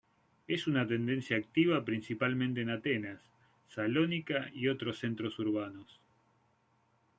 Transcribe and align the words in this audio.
Es 0.47 0.65
una 0.65 0.87
tendencia 0.87 1.37
activa 1.37 1.85
principalmente 1.85 2.61
en 2.61 2.71
Atenas, 2.71 3.21
Salónica 3.67 4.49
y 4.51 4.67
otros 4.67 4.97
centros 4.97 5.37
urbanos. 5.37 6.01